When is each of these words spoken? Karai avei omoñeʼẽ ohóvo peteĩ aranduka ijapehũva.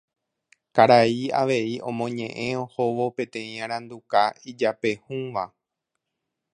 Karai 0.75 1.19
avei 1.41 1.71
omoñeʼẽ 1.89 2.45
ohóvo 2.63 3.05
peteĩ 3.15 3.53
aranduka 3.63 4.19
ijapehũva. 4.49 5.43